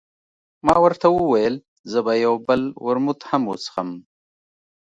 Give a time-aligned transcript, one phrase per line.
[0.65, 1.55] ما ورته وویل،
[1.91, 3.89] زه به یو بل ورموت هم وڅښم.